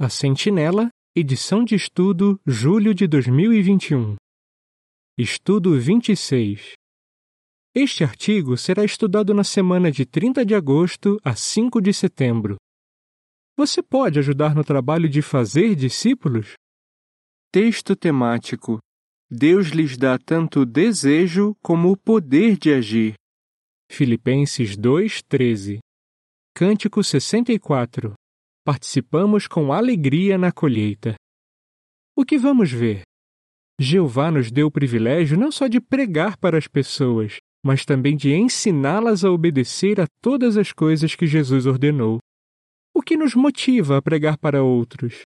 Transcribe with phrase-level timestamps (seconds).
[0.00, 4.14] A Sentinela, edição de estudo, julho de 2021.
[5.18, 6.74] Estudo 26.
[7.74, 12.54] Este artigo será estudado na semana de 30 de agosto a 5 de setembro.
[13.56, 16.52] Você pode ajudar no trabalho de fazer discípulos?
[17.50, 18.78] Texto temático:
[19.28, 23.14] Deus lhes dá tanto o desejo como o poder de agir.
[23.90, 25.80] Filipenses 2:13.
[26.54, 28.14] Cântico 64.
[28.68, 31.14] Participamos com alegria na colheita.
[32.14, 33.00] O que vamos ver?
[33.80, 38.34] Jeová nos deu o privilégio não só de pregar para as pessoas, mas também de
[38.34, 42.18] ensiná-las a obedecer a todas as coisas que Jesus ordenou.
[42.94, 45.22] O que nos motiva a pregar para outros?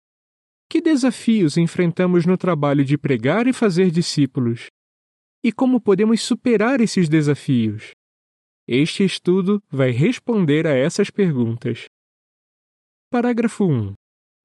[0.70, 4.68] Que desafios enfrentamos no trabalho de pregar e fazer discípulos?
[5.42, 7.92] E como podemos superar esses desafios?
[8.68, 11.88] Este estudo vai responder a essas perguntas.
[13.12, 13.94] Parágrafo 1.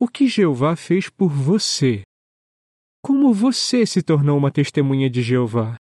[0.00, 2.00] O que Jeová fez por você?
[3.05, 5.77] Como você se tornou uma testemunha de Jeová?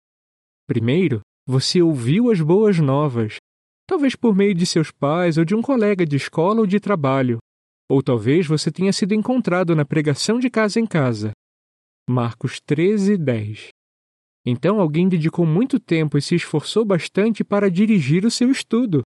[0.66, 3.36] Primeiro, você ouviu as boas novas,
[3.86, 7.36] talvez por meio de seus pais ou de um colega de escola ou de trabalho,
[7.86, 11.32] ou talvez você tenha sido encontrado na pregação de casa em casa.
[12.08, 13.68] Marcos 13, 10.
[14.46, 19.02] Então alguém dedicou muito tempo e se esforçou bastante para dirigir o seu estudo.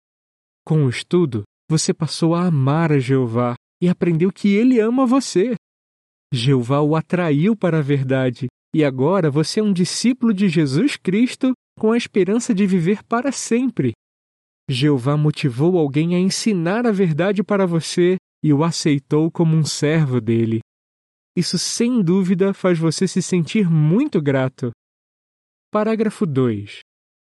[0.65, 5.55] Com o estudo, você passou a amar a Jeová e aprendeu que ele ama você.
[6.33, 11.53] Jeová o atraiu para a verdade e agora você é um discípulo de Jesus Cristo
[11.79, 13.93] com a esperança de viver para sempre.
[14.69, 20.21] Jeová motivou alguém a ensinar a verdade para você e o aceitou como um servo
[20.21, 20.61] dele.
[21.37, 24.71] Isso sem dúvida faz você se sentir muito grato.
[25.71, 26.81] Parágrafo 2.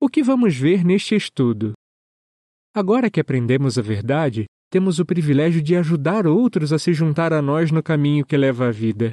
[0.00, 1.72] O que vamos ver neste estudo?
[2.78, 7.42] Agora que aprendemos a verdade, temos o privilégio de ajudar outros a se juntar a
[7.42, 9.10] nós no caminho que leva à vida.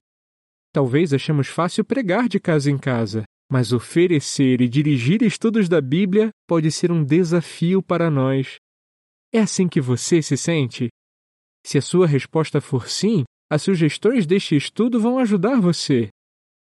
[0.71, 6.29] Talvez achemos fácil pregar de casa em casa, mas oferecer e dirigir estudos da Bíblia
[6.47, 8.57] pode ser um desafio para nós.
[9.33, 10.89] É assim que você se sente?
[11.65, 16.09] Se a sua resposta for sim, as sugestões deste estudo vão ajudar você.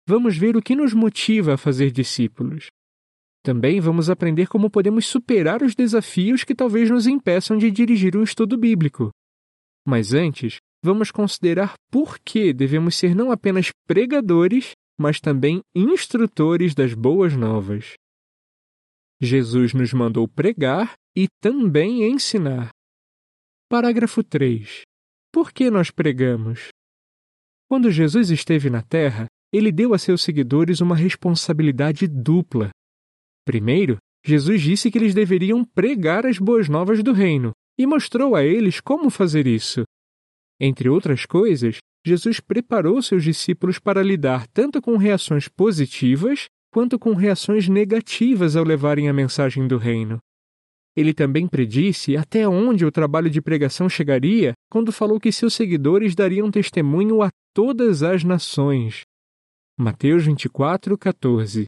[0.08, 2.68] Vamos ver o que nos motiva a fazer discípulos.
[3.48, 8.22] Também vamos aprender como podemos superar os desafios que talvez nos impeçam de dirigir um
[8.22, 9.10] estudo bíblico.
[9.88, 16.94] Mas antes, vamos considerar por que devemos ser não apenas pregadores, mas também instrutores das
[16.94, 17.94] boas novas.
[19.22, 22.72] Jesus nos mandou pregar e também ensinar.
[23.70, 24.82] Parágrafo 3.
[25.32, 26.68] Por que nós pregamos?
[27.70, 32.72] Quando Jesus esteve na Terra, ele deu a seus seguidores uma responsabilidade dupla.
[33.48, 38.44] Primeiro, Jesus disse que eles deveriam pregar as boas novas do reino e mostrou a
[38.44, 39.84] eles como fazer isso.
[40.60, 47.14] Entre outras coisas, Jesus preparou seus discípulos para lidar tanto com reações positivas quanto com
[47.14, 50.18] reações negativas ao levarem a mensagem do reino.
[50.94, 56.14] Ele também predisse até onde o trabalho de pregação chegaria quando falou que seus seguidores
[56.14, 59.04] dariam testemunho a todas as nações.
[59.80, 61.66] Mateus 24, 14.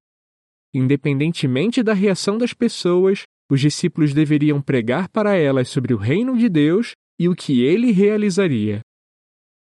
[0.74, 6.47] Independentemente da reação das pessoas, os discípulos deveriam pregar para elas sobre o reino de
[6.47, 8.81] Deus e o que ele realizaria.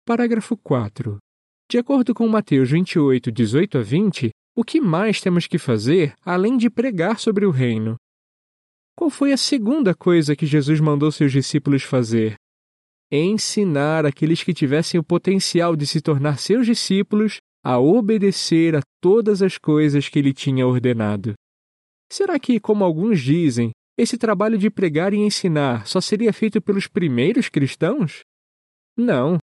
[0.06, 1.18] Parágrafo 4.
[1.68, 6.56] De acordo com Mateus 28, 18 a 20, o que mais temos que fazer além
[6.56, 7.96] de pregar sobre o reino?
[8.96, 12.36] Qual foi a segunda coisa que Jesus mandou seus discípulos fazer?
[13.10, 19.40] Ensinar aqueles que tivessem o potencial de se tornar seus discípulos a obedecer a todas
[19.40, 21.32] as coisas que ele tinha ordenado.
[22.12, 26.86] Será que, como alguns dizem, esse trabalho de pregar e ensinar só seria feito pelos
[26.86, 28.20] primeiros cristãos?
[28.96, 29.38] Não.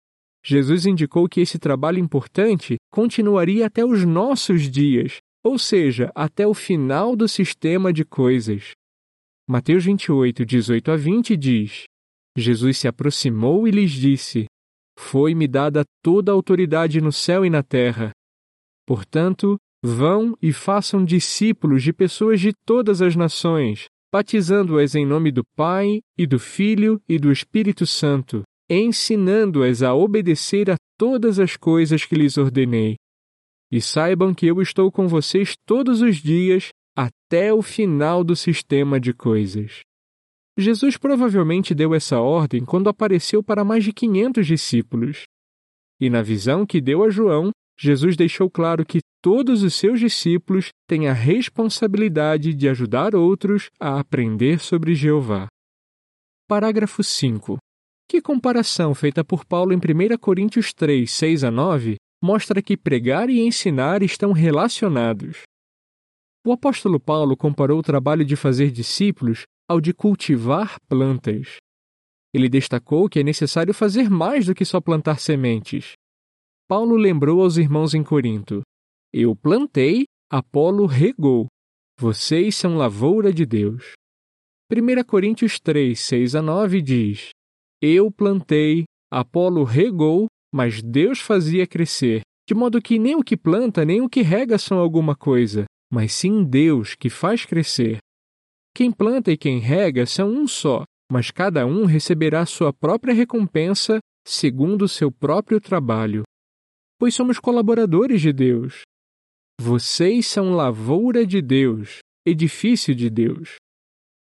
[0.44, 6.54] Jesus indicou que esse trabalho importante continuaria até os nossos dias, ou seja, até o
[6.54, 8.72] final do sistema de coisas.
[9.48, 11.84] Mateus 28, 18 a 20 diz:
[12.36, 14.46] Jesus se aproximou e lhes disse:
[14.98, 18.10] foi-me dada toda a autoridade no céu e na terra.
[18.84, 25.42] Portanto, vão e façam discípulos de pessoas de todas as nações, batizando-as em nome do
[25.56, 32.04] Pai, e do Filho e do Espírito Santo, ensinando-as a obedecer a todas as coisas
[32.04, 32.96] que lhes ordenei.
[33.70, 38.98] E saibam que eu estou com vocês todos os dias até o final do sistema
[38.98, 39.80] de coisas.
[40.60, 45.22] Jesus provavelmente deu essa ordem quando apareceu para mais de 500 discípulos.
[46.00, 50.70] E na visão que deu a João, Jesus deixou claro que todos os seus discípulos
[50.88, 55.46] têm a responsabilidade de ajudar outros a aprender sobre Jeová.
[56.48, 57.56] Parágrafo 5.
[58.08, 63.30] Que comparação feita por Paulo em 1 Coríntios 3, 6 a 9 mostra que pregar
[63.30, 65.42] e ensinar estão relacionados.
[66.44, 71.56] O apóstolo Paulo comparou o trabalho de fazer discípulos ao de cultivar plantas.
[72.32, 75.92] Ele destacou que é necessário fazer mais do que só plantar sementes.
[76.66, 78.62] Paulo lembrou aos irmãos em Corinto:
[79.12, 81.46] Eu plantei, Apolo regou.
[82.00, 83.92] Vocês são lavoura de Deus.
[84.70, 87.30] 1 Coríntios 3, 6 a 9 diz:
[87.80, 93.84] Eu plantei, Apolo regou, mas Deus fazia crescer, de modo que nem o que planta
[93.84, 97.98] nem o que rega são alguma coisa, mas sim Deus que faz crescer.
[98.78, 103.98] Quem planta e quem rega são um só, mas cada um receberá sua própria recompensa
[104.24, 106.22] segundo o seu próprio trabalho.
[106.96, 108.82] Pois somos colaboradores de Deus.
[109.60, 113.56] Vocês são lavoura de Deus, edifício de Deus.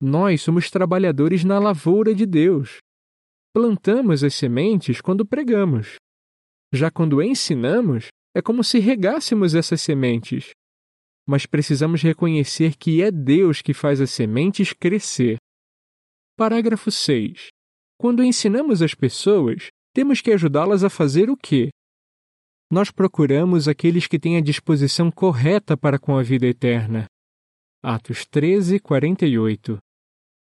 [0.00, 2.76] Nós somos trabalhadores na lavoura de Deus.
[3.52, 5.96] Plantamos as sementes quando pregamos.
[6.72, 10.50] Já quando ensinamos, é como se regássemos essas sementes.
[11.26, 15.38] Mas precisamos reconhecer que é Deus que faz as sementes crescer.
[16.36, 17.48] Parágrafo 6.
[17.98, 21.70] Quando ensinamos as pessoas, temos que ajudá-las a fazer o quê?
[22.70, 27.06] Nós procuramos aqueles que têm a disposição correta para com a vida eterna.
[27.82, 29.78] Atos 13, 48.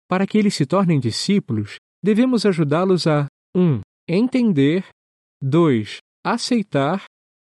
[0.08, 3.60] Para que eles se tornem discípulos, devemos ajudá-los a 1.
[3.60, 4.86] Um, entender
[5.42, 5.98] 2.
[6.24, 7.04] Aceitar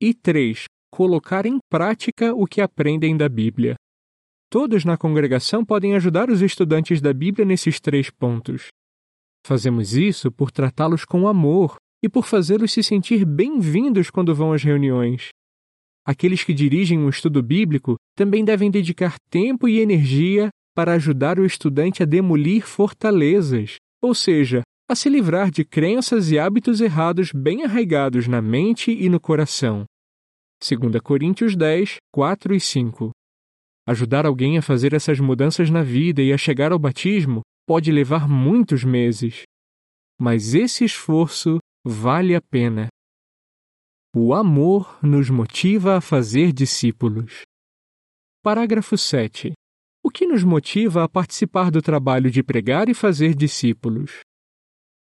[0.01, 0.65] e 3.
[0.95, 3.75] Colocar em prática o que aprendem da Bíblia.
[4.49, 8.69] Todos na congregação podem ajudar os estudantes da Bíblia nesses três pontos.
[9.45, 14.63] Fazemos isso por tratá-los com amor e por fazê-los se sentir bem-vindos quando vão às
[14.63, 15.31] reuniões.
[16.07, 21.45] Aqueles que dirigem um estudo bíblico também devem dedicar tempo e energia para ajudar o
[21.45, 27.65] estudante a demolir fortalezas, ou seja, a se livrar de crenças e hábitos errados bem
[27.65, 29.85] arraigados na mente e no coração.
[30.67, 33.11] 2 Coríntios 10, 4 e 5.
[33.87, 38.27] Ajudar alguém a fazer essas mudanças na vida e a chegar ao batismo pode levar
[38.27, 39.43] muitos meses.
[40.19, 42.89] Mas esse esforço vale a pena.
[44.17, 47.43] O amor nos motiva a fazer discípulos.
[48.43, 49.53] Parágrafo 7.
[50.03, 54.21] O que nos motiva a participar do trabalho de pregar e fazer discípulos?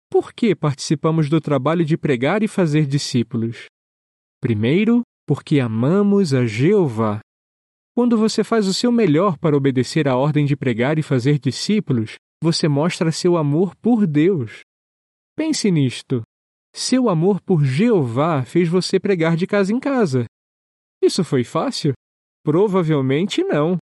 [0.09, 3.65] Por que participamos do trabalho de pregar e fazer discípulos?
[4.41, 7.19] Primeiro, porque amamos a Jeová.
[7.95, 12.15] Quando você faz o seu melhor para obedecer à ordem de pregar e fazer discípulos,
[12.41, 14.61] você mostra seu amor por Deus.
[15.35, 16.21] Pense nisto.
[16.75, 20.25] Seu amor por Jeová fez você pregar de casa em casa.
[21.01, 21.93] Isso foi fácil?
[22.43, 23.77] Provavelmente não.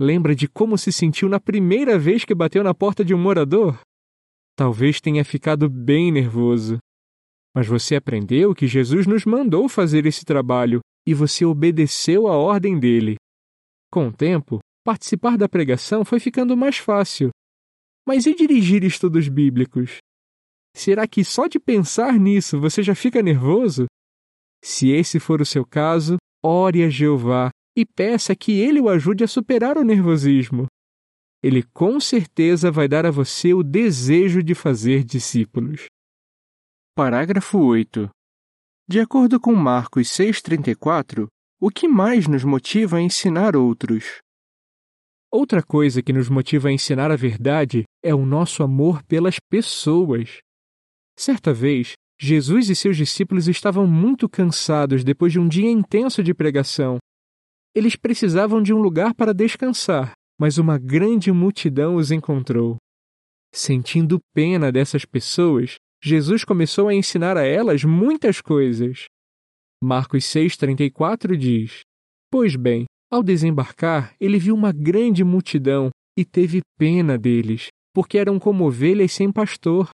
[0.00, 3.80] Lembra de como se sentiu na primeira vez que bateu na porta de um morador?
[4.56, 6.78] Talvez tenha ficado bem nervoso.
[7.58, 12.78] Mas você aprendeu que Jesus nos mandou fazer esse trabalho e você obedeceu a ordem
[12.78, 13.16] dele.
[13.90, 17.30] Com o tempo, participar da pregação foi ficando mais fácil.
[18.06, 19.96] Mas e dirigir estudos bíblicos?
[20.72, 23.86] Será que só de pensar nisso você já fica nervoso?
[24.64, 29.24] Se esse for o seu caso, ore a Jeová e peça que ele o ajude
[29.24, 30.66] a superar o nervosismo.
[31.42, 35.88] Ele com certeza vai dar a você o desejo de fazer discípulos.
[36.98, 38.10] Parágrafo 8.
[38.88, 41.28] De acordo com Marcos 6,34,
[41.60, 44.18] o que mais nos motiva a ensinar outros?
[45.30, 50.38] Outra coisa que nos motiva a ensinar a verdade é o nosso amor pelas pessoas.
[51.16, 56.34] Certa vez, Jesus e seus discípulos estavam muito cansados depois de um dia intenso de
[56.34, 56.98] pregação
[57.76, 62.76] eles precisavam de um lugar para descansar, mas uma grande multidão os encontrou.
[63.54, 69.06] Sentindo pena dessas pessoas, Jesus começou a ensinar a elas muitas coisas.
[69.82, 71.80] Marcos 6,34 diz:
[72.30, 78.38] Pois bem, ao desembarcar, ele viu uma grande multidão e teve pena deles, porque eram
[78.38, 79.90] como ovelhas sem pastor,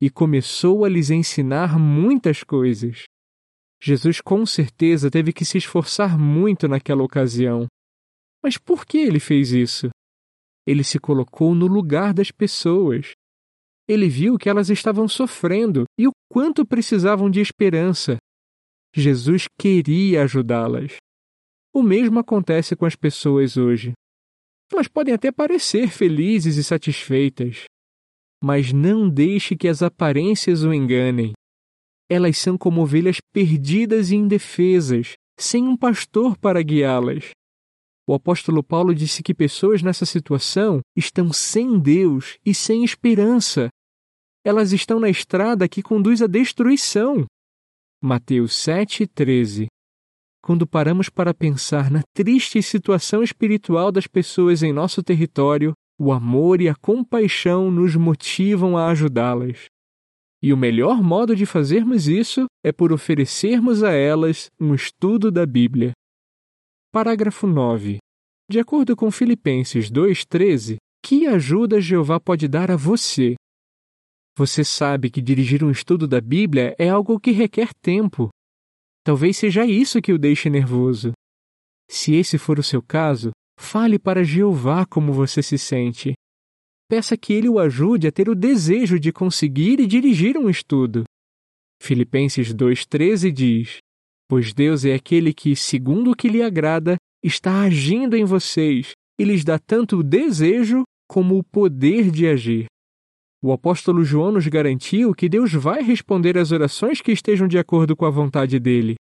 [0.00, 3.04] e começou a lhes ensinar muitas coisas.
[3.80, 7.66] Jesus com certeza teve que se esforçar muito naquela ocasião.
[8.42, 9.90] Mas por que ele fez isso?
[10.66, 13.11] Ele se colocou no lugar das pessoas.
[13.92, 18.16] Ele viu que elas estavam sofrendo e o quanto precisavam de esperança.
[18.94, 20.96] Jesus queria ajudá-las.
[21.74, 23.92] O mesmo acontece com as pessoas hoje.
[24.72, 27.64] Elas podem até parecer felizes e satisfeitas,
[28.42, 31.32] mas não deixe que as aparências o enganem
[32.12, 37.30] elas são como ovelhas perdidas e indefesas, sem um pastor para guiá-las.
[38.06, 43.68] O apóstolo Paulo disse que pessoas nessa situação estão sem Deus e sem esperança.
[44.44, 47.26] Elas estão na estrada que conduz à destruição.
[48.02, 49.66] Mateus 7:13.
[50.42, 56.60] Quando paramos para pensar na triste situação espiritual das pessoas em nosso território, o amor
[56.60, 59.66] e a compaixão nos motivam a ajudá-las.
[60.42, 65.46] E o melhor modo de fazermos isso é por oferecermos a elas um estudo da
[65.46, 65.92] Bíblia.
[66.92, 67.98] Parágrafo 9.
[68.50, 73.36] De acordo com Filipenses 2,13, que ajuda Jeová pode dar a você?
[74.36, 78.30] Você sabe que dirigir um estudo da Bíblia é algo que requer tempo.
[79.04, 81.12] Talvez seja isso que o deixe nervoso.
[81.90, 86.14] Se esse for o seu caso, fale para Jeová como você se sente.
[86.88, 91.04] Peça que ele o ajude a ter o desejo de conseguir e dirigir um estudo.
[91.82, 93.78] Filipenses 2,13 diz:
[94.28, 99.24] Pois Deus é aquele que, segundo o que lhe agrada, está agindo em vocês e
[99.24, 102.66] lhes dá tanto o desejo como o poder de agir.
[103.42, 107.96] O apóstolo João nos garantiu que Deus vai responder às orações que estejam de acordo
[107.96, 108.94] com a vontade dele.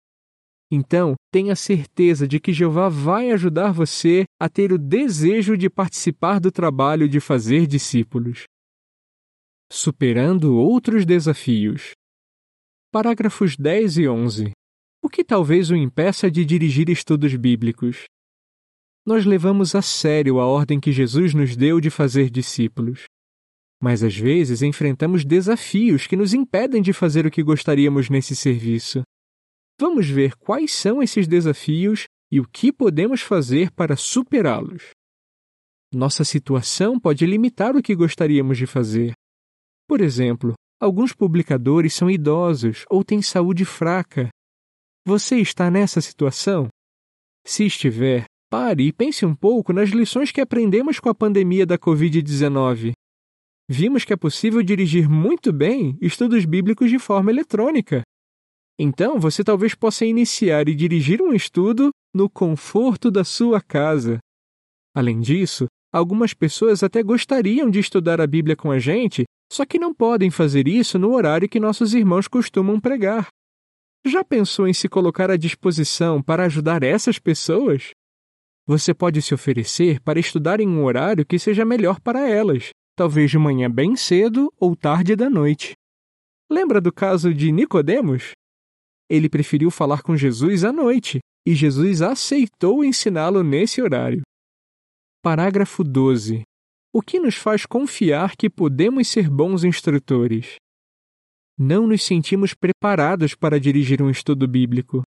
[0.71, 6.39] Então, tenha certeza de que Jeová vai ajudar você a ter o desejo de participar
[6.39, 8.45] do trabalho de fazer discípulos.
[9.71, 11.91] Superando outros desafios.
[12.91, 14.51] Parágrafos 10 e 11
[15.03, 18.05] o que talvez o impeça de dirigir estudos bíblicos.
[19.03, 23.05] Nós levamos a sério a ordem que Jesus nos deu de fazer discípulos.
[23.81, 29.01] Mas às vezes enfrentamos desafios que nos impedem de fazer o que gostaríamos nesse serviço.
[29.79, 34.91] Vamos ver quais são esses desafios e o que podemos fazer para superá-los.
[35.93, 39.13] Nossa situação pode limitar o que gostaríamos de fazer.
[39.87, 44.29] Por exemplo, alguns publicadores são idosos ou têm saúde fraca
[45.03, 46.67] você está nessa situação?
[47.43, 51.75] Se estiver, pare e pense um pouco nas lições que aprendemos com a pandemia da
[51.75, 52.91] Covid-19.
[53.73, 58.01] Vimos que é possível dirigir muito bem estudos bíblicos de forma eletrônica.
[58.77, 64.19] Então, você talvez possa iniciar e dirigir um estudo no conforto da sua casa.
[64.93, 69.79] Além disso, algumas pessoas até gostariam de estudar a Bíblia com a gente, só que
[69.79, 73.29] não podem fazer isso no horário que nossos irmãos costumam pregar.
[74.05, 77.91] Já pensou em se colocar à disposição para ajudar essas pessoas?
[78.67, 83.31] Você pode se oferecer para estudar em um horário que seja melhor para elas, talvez
[83.31, 85.73] de manhã bem cedo ou tarde da noite.
[86.49, 88.31] Lembra do caso de Nicodemos?
[89.09, 94.21] Ele preferiu falar com Jesus à noite, e Jesus aceitou ensiná-lo nesse horário.
[95.23, 96.43] Parágrafo 12.
[96.93, 100.57] O que nos faz confiar que podemos ser bons instrutores?
[101.61, 105.03] não nos sentimos preparados para dirigir um estudo bíblico.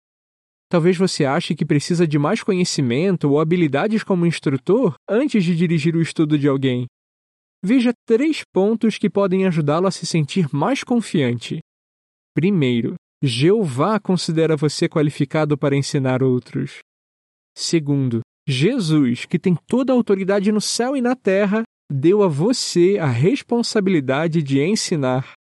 [0.70, 5.96] Talvez você ache que precisa de mais conhecimento ou habilidades como instrutor antes de dirigir
[5.96, 6.86] o estudo de alguém.
[7.64, 11.60] Veja três pontos que podem ajudá-lo a se sentir mais confiante.
[12.36, 16.80] Primeiro, Jeová considera você qualificado para ensinar outros.
[17.56, 22.98] Segundo, Jesus, que tem toda a autoridade no céu e na terra, deu a você
[23.00, 25.34] a responsabilidade de ensinar.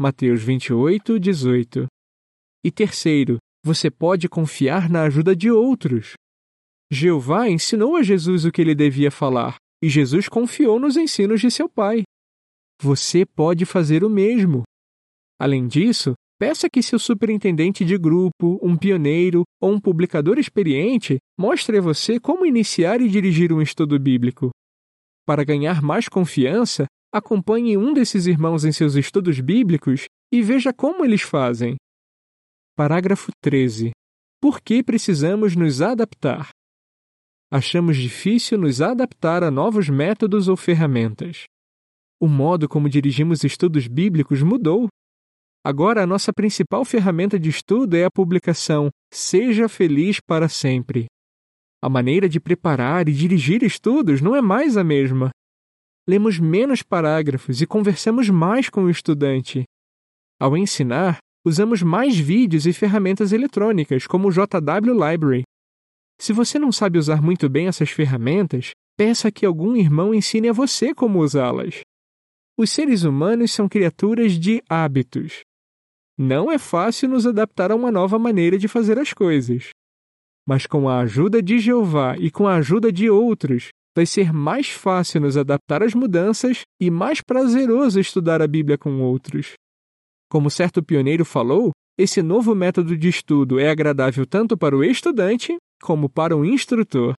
[0.00, 1.86] Mateus 28, 18.
[2.64, 6.14] E terceiro, você pode confiar na ajuda de outros.
[6.90, 11.50] Jeová ensinou a Jesus o que ele devia falar, e Jesus confiou nos ensinos de
[11.50, 12.04] seu Pai.
[12.80, 14.62] Você pode fazer o mesmo.
[15.38, 21.78] Além disso, peça que seu superintendente de grupo, um pioneiro ou um publicador experiente mostre
[21.78, 24.50] a você como iniciar e dirigir um estudo bíblico.
[25.26, 31.04] Para ganhar mais confiança, acompanhe um desses irmãos em seus estudos bíblicos e veja como
[31.04, 31.76] eles fazem.
[32.76, 33.90] Parágrafo 13.
[34.40, 36.50] Por que precisamos nos adaptar?
[37.52, 41.44] Achamos difícil nos adaptar a novos métodos ou ferramentas.
[42.18, 44.88] O modo como dirigimos estudos bíblicos mudou.
[45.64, 51.06] Agora, a nossa principal ferramenta de estudo é a publicação Seja Feliz para Sempre.
[51.82, 55.30] A maneira de preparar e dirigir estudos não é mais a mesma
[56.06, 59.64] lemos menos parágrafos e conversamos mais com o estudante.
[60.40, 65.42] Ao ensinar, usamos mais vídeos e ferramentas eletrônicas, como o JW Library.
[66.22, 70.52] Se você não sabe usar muito bem essas ferramentas, peça que algum irmão ensine a
[70.52, 71.80] você como usá-las.
[72.56, 75.40] Os seres humanos são criaturas de hábitos.
[76.16, 79.70] Não é fácil nos adaptar a uma nova maneira de fazer as coisas.
[80.46, 84.68] Mas com a ajuda de Jeová e com a ajuda de outros, vai ser mais
[84.68, 89.54] fácil nos adaptar às mudanças e mais prazeroso estudar a Bíblia com outros.
[90.30, 95.56] Como certo pioneiro falou, esse novo método de estudo é agradável tanto para o estudante
[95.82, 97.12] como para o instrutor.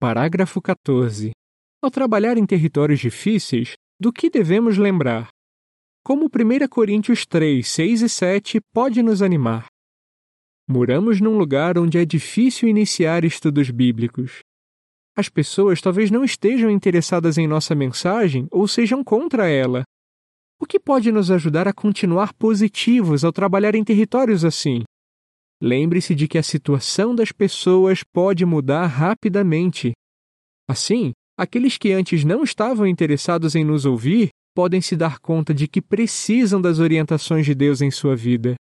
[0.00, 1.30] Parágrafo 14.
[1.80, 5.28] Ao trabalhar em territórios difíceis, do que devemos lembrar?
[6.08, 9.66] como 1 Coríntios 3, 6 e 7 pode nos animar.
[10.66, 14.38] Moramos num lugar onde é difícil iniciar estudos bíblicos.
[15.14, 19.82] As pessoas talvez não estejam interessadas em nossa mensagem ou sejam contra ela.
[20.58, 24.84] O que pode nos ajudar a continuar positivos ao trabalhar em territórios assim?
[25.60, 29.92] Lembre-se de que a situação das pessoas pode mudar rapidamente.
[30.68, 35.66] Assim, aqueles que antes não estavam interessados em nos ouvir podem se dar conta de
[35.66, 38.54] que precisam das orientações de Deus em sua vida.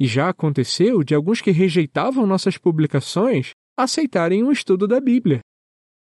[0.00, 5.40] E já aconteceu de alguns que rejeitavam nossas publicações aceitarem um estudo da Bíblia.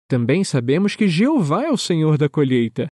[0.08, 2.88] Também sabemos que Jeová é o Senhor da colheita.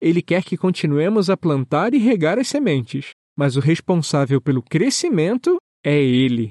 [0.00, 5.56] Ele quer que continuemos a plantar e regar as sementes, mas o responsável pelo crescimento
[5.86, 6.48] é Ele.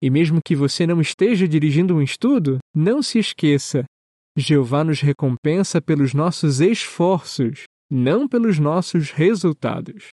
[0.00, 3.84] E mesmo que você não esteja dirigindo um estudo, não se esqueça:
[4.36, 10.08] Jeová nos recompensa pelos nossos esforços, não pelos nossos resultados.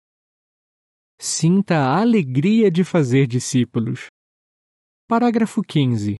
[1.19, 4.07] Sinta a alegria de fazer discípulos.
[5.07, 6.15] Parágrafo 15.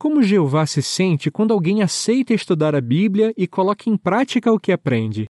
[0.00, 4.58] Como Jeová se sente quando alguém aceita estudar a Bíblia e coloca em prática o
[4.58, 5.26] que aprende?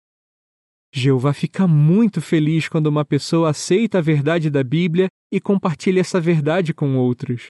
[0.96, 6.20] Jeová fica muito feliz quando uma pessoa aceita a verdade da Bíblia e compartilha essa
[6.20, 7.48] verdade com outros.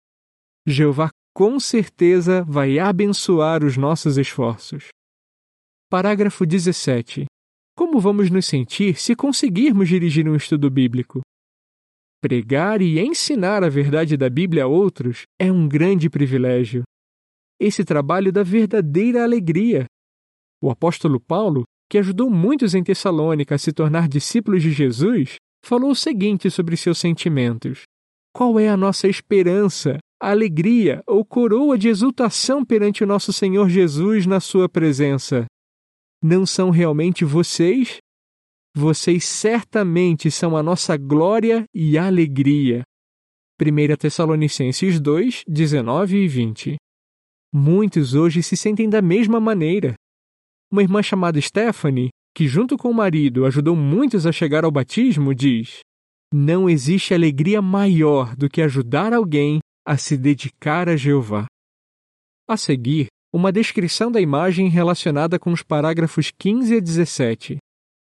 [0.66, 4.88] Jeová com certeza vai abençoar os nossos esforços.
[5.90, 7.26] Parágrafo 17.
[7.76, 11.20] Como vamos nos sentir se conseguirmos dirigir um estudo bíblico?
[12.24, 16.82] Pregar e ensinar a verdade da Bíblia a outros é um grande privilégio.
[17.60, 19.84] Esse trabalho dá verdadeira alegria.
[20.58, 25.90] O apóstolo Paulo, que ajudou muitos em Tessalônica a se tornar discípulos de Jesus, falou
[25.90, 27.82] o seguinte sobre seus sentimentos:
[28.34, 34.24] Qual é a nossa esperança, alegria ou coroa de exultação perante o nosso Senhor Jesus
[34.24, 35.44] na Sua presença?
[36.24, 37.98] não são realmente vocês?
[38.76, 42.82] Vocês certamente são a nossa glória e alegria.
[43.62, 46.76] 1 Tessalonicenses 2, 19 e 20.
[47.52, 49.94] Muitos hoje se sentem da mesma maneira.
[50.72, 55.32] Uma irmã chamada Stephanie, que junto com o marido ajudou muitos a chegar ao batismo,
[55.32, 55.78] diz:
[56.32, 61.46] Não existe alegria maior do que ajudar alguém a se dedicar a Jeová.
[62.48, 67.58] A seguir, uma descrição da imagem relacionada com os parágrafos 15 a 17.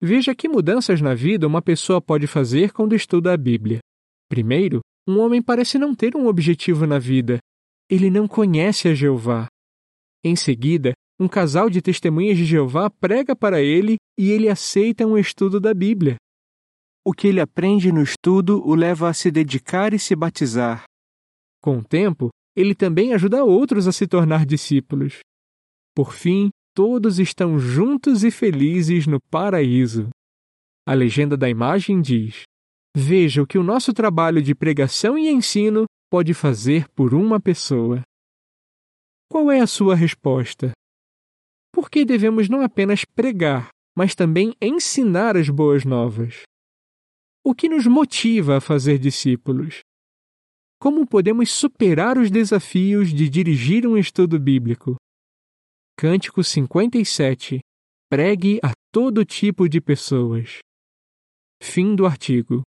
[0.08, 3.80] Veja que mudanças na vida uma pessoa pode fazer quando estuda a Bíblia.
[4.28, 7.40] Primeiro, um homem parece não ter um objetivo na vida.
[7.90, 9.48] Ele não conhece a Jeová.
[10.22, 15.18] Em seguida, um casal de testemunhas de Jeová prega para ele e ele aceita um
[15.18, 16.14] estudo da Bíblia.
[17.04, 20.84] O que ele aprende no estudo o leva a se dedicar e se batizar.
[21.60, 25.18] Com o tempo, ele também ajuda outros a se tornar discípulos.
[25.96, 30.10] Por fim, todos estão juntos e felizes no paraíso.
[30.86, 32.42] A legenda da imagem diz:
[32.94, 38.02] Veja o que o nosso trabalho de pregação e ensino pode fazer por uma pessoa.
[39.30, 40.72] Qual é a sua resposta?
[41.72, 46.42] Por que devemos não apenas pregar, mas também ensinar as boas novas?
[47.42, 49.80] O que nos motiva a fazer discípulos?
[50.78, 54.96] Como podemos superar os desafios de dirigir um estudo bíblico?
[55.98, 57.60] Cântico 57
[58.10, 60.58] Pregue a todo tipo de pessoas.
[61.62, 62.60] Fim do artigo.